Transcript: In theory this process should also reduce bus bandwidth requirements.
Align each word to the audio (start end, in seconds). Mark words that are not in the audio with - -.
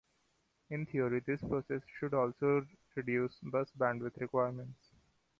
In 0.71 0.87
theory 0.87 1.19
this 1.19 1.41
process 1.41 1.83
should 1.99 2.15
also 2.15 2.65
reduce 2.95 3.35
bus 3.43 3.71
bandwidth 3.77 4.19
requirements. 4.19 4.89